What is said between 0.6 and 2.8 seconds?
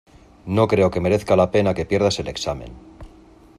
creo que merezca la pena que pierdas el examen.